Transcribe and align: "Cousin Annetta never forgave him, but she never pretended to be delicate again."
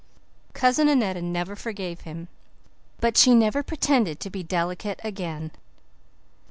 "Cousin 0.53 0.89
Annetta 0.89 1.21
never 1.21 1.55
forgave 1.55 2.01
him, 2.01 2.27
but 2.99 3.17
she 3.17 3.35
never 3.35 3.61
pretended 3.61 4.19
to 4.21 4.31
be 4.31 4.41
delicate 4.41 4.99
again." 5.03 5.51